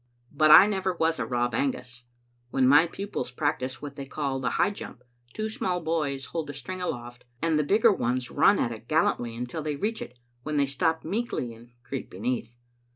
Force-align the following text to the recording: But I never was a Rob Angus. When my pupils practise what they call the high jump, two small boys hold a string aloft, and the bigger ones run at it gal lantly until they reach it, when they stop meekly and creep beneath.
But 0.31 0.49
I 0.49 0.65
never 0.65 0.93
was 0.93 1.19
a 1.19 1.27
Rob 1.27 1.53
Angus. 1.53 2.05
When 2.49 2.67
my 2.67 2.87
pupils 2.87 3.29
practise 3.29 3.83
what 3.83 3.97
they 3.97 4.07
call 4.07 4.39
the 4.39 4.49
high 4.49 4.71
jump, 4.71 5.03
two 5.35 5.47
small 5.47 5.79
boys 5.79 6.25
hold 6.25 6.49
a 6.49 6.55
string 6.55 6.81
aloft, 6.81 7.23
and 7.39 7.59
the 7.59 7.63
bigger 7.63 7.93
ones 7.93 8.31
run 8.31 8.57
at 8.57 8.71
it 8.71 8.87
gal 8.87 9.03
lantly 9.03 9.35
until 9.35 9.61
they 9.61 9.75
reach 9.75 10.01
it, 10.01 10.17
when 10.41 10.57
they 10.57 10.65
stop 10.65 11.03
meekly 11.05 11.53
and 11.53 11.75
creep 11.83 12.09
beneath. 12.09 12.57